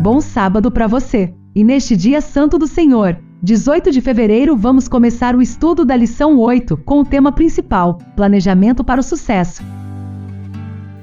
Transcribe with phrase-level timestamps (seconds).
[0.00, 1.34] Bom sábado para você!
[1.56, 6.38] E neste dia santo do Senhor, 18 de fevereiro, vamos começar o estudo da lição
[6.38, 9.60] 8 com o tema principal: Planejamento para o Sucesso.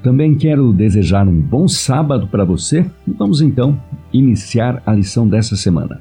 [0.02, 3.78] Também quero desejar um bom sábado para você e vamos então
[4.14, 6.00] iniciar a lição dessa semana.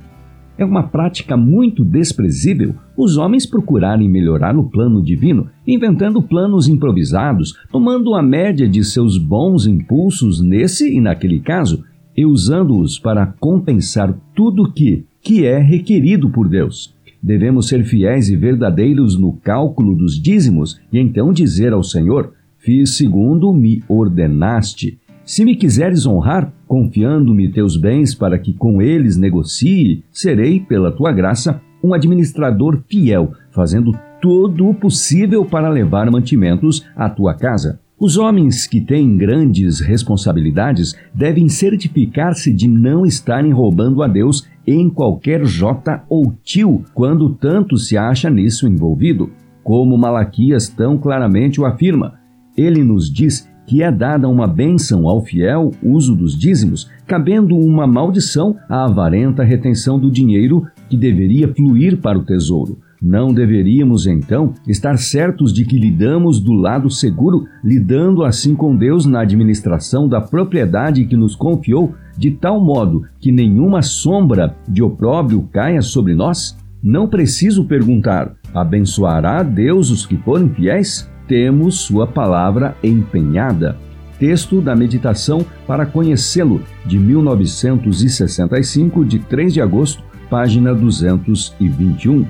[0.56, 7.54] É uma prática muito desprezível os homens procurarem melhorar no plano divino, inventando planos improvisados,
[7.72, 11.82] tomando a média de seus bons impulsos nesse e naquele caso
[12.16, 16.94] e usando-os para compensar tudo que, que é requerido por Deus.
[17.22, 22.96] Devemos ser fiéis e verdadeiros no cálculo dos dízimos e então dizer ao Senhor: Fiz
[22.96, 24.98] segundo me ordenaste.
[25.24, 31.12] Se me quiseres honrar, confiando-me teus bens para que com eles negocie, serei, pela tua
[31.12, 37.80] graça, um administrador fiel, fazendo todo o possível para levar mantimentos à tua casa.
[37.98, 44.90] Os homens que têm grandes responsabilidades devem certificar-se de não estarem roubando a Deus em
[44.90, 49.30] qualquer jota ou tio quando tanto se acha nisso envolvido.
[49.62, 52.14] Como Malaquias tão claramente o afirma,
[52.56, 57.86] ele nos diz que é dada uma bênção ao fiel uso dos dízimos, cabendo uma
[57.86, 62.78] maldição à avarenta retenção do dinheiro que deveria fluir para o tesouro.
[63.06, 69.04] Não deveríamos, então, estar certos de que lidamos do lado seguro, lidando assim com Deus
[69.04, 75.46] na administração da propriedade que nos confiou, de tal modo que nenhuma sombra de opróbrio
[75.52, 76.56] caia sobre nós?
[76.82, 81.06] Não preciso perguntar: abençoará Deus os que forem fiéis?
[81.28, 83.76] temos Sua palavra empenhada.
[84.18, 92.24] Texto da Meditação para Conhecê-lo, de 1965, de 3 de agosto, página 221.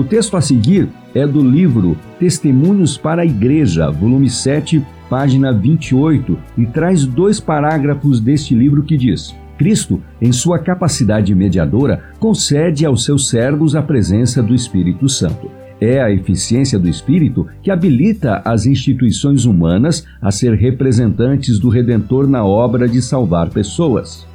[0.00, 6.38] O texto a seguir é do livro Testemunhos para a Igreja, volume 7, página 28,
[6.56, 13.04] e traz dois parágrafos deste livro que diz: Cristo, em sua capacidade mediadora, concede aos
[13.04, 15.50] seus servos a presença do Espírito Santo.
[15.78, 22.26] É a eficiência do Espírito que habilita as instituições humanas a ser representantes do Redentor
[22.26, 24.29] na obra de salvar pessoas.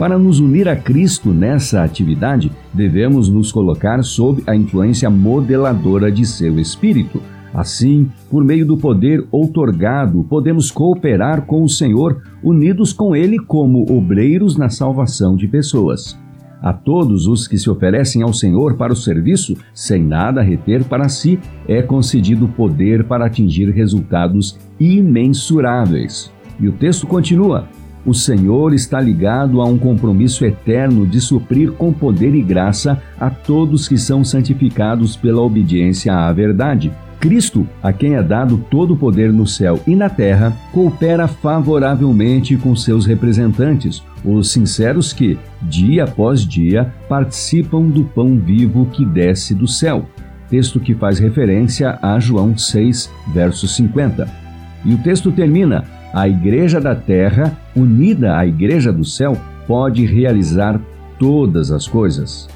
[0.00, 6.24] Para nos unir a Cristo nessa atividade, devemos nos colocar sob a influência modeladora de
[6.24, 7.20] seu Espírito.
[7.52, 13.94] Assim, por meio do poder outorgado, podemos cooperar com o Senhor, unidos com Ele como
[13.94, 16.18] obreiros na salvação de pessoas.
[16.62, 21.10] A todos os que se oferecem ao Senhor para o serviço, sem nada reter para
[21.10, 21.38] si,
[21.68, 26.32] é concedido poder para atingir resultados imensuráveis.
[26.58, 27.68] E o texto continua:
[28.04, 33.28] O Senhor está ligado a um compromisso eterno de suprir com poder e graça a
[33.28, 36.90] todos que são santificados pela obediência à verdade
[37.20, 42.56] Cristo, a quem é dado todo o poder no céu e na terra, coopera favoravelmente
[42.56, 49.54] com seus representantes, os sinceros que, dia após dia, participam do pão vivo que desce
[49.54, 50.06] do céu.
[50.48, 54.26] Texto que faz referência a João 6, verso 50.
[54.86, 60.80] E o texto termina: A Igreja da Terra, unida à Igreja do Céu, pode realizar
[61.18, 62.48] todas as coisas.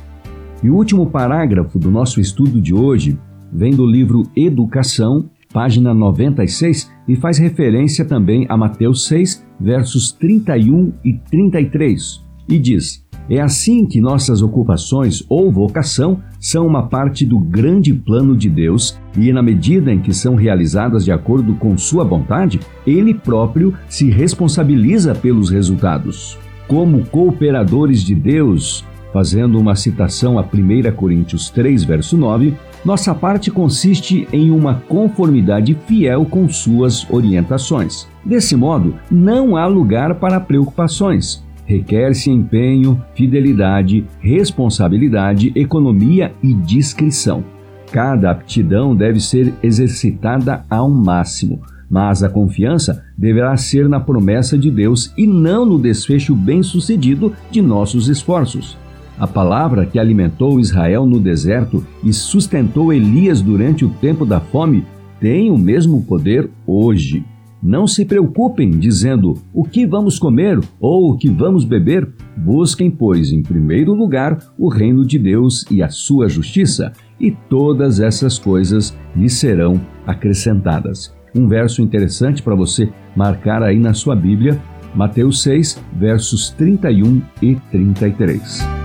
[0.62, 3.18] E o último parágrafo do nosso estudo de hoje
[3.52, 10.92] vem do livro Educação, página 96, e faz referência também a Mateus 6, versos 31
[11.04, 17.38] e 33, e diz: É assim que nossas ocupações ou vocação são uma parte do
[17.38, 22.04] grande plano de Deus, e na medida em que são realizadas de acordo com Sua
[22.04, 26.38] vontade, Ele próprio se responsabiliza pelos resultados.
[26.68, 32.52] Como cooperadores de Deus, fazendo uma citação a 1 Coríntios 3, verso 9,
[32.84, 38.06] nossa parte consiste em uma conformidade fiel com suas orientações.
[38.22, 41.42] Desse modo, não há lugar para preocupações.
[41.64, 47.44] Requer-se empenho, fidelidade, responsabilidade, economia e discrição.
[47.90, 54.70] Cada aptidão deve ser exercitada ao máximo, mas a confiança deverá ser na promessa de
[54.70, 58.76] Deus e não no desfecho bem-sucedido de nossos esforços.
[59.18, 64.84] A palavra que alimentou Israel no deserto e sustentou Elias durante o tempo da fome
[65.20, 67.24] tem o mesmo poder hoje.
[67.64, 72.06] Não se preocupem dizendo o que vamos comer ou o que vamos beber.
[72.36, 78.00] Busquem, pois, em primeiro lugar o reino de Deus e a sua justiça, e todas
[78.00, 81.16] essas coisas lhe serão acrescentadas.
[81.34, 84.60] Um verso interessante para você marcar aí na sua Bíblia,
[84.94, 88.83] Mateus 6, versos 31 e 33.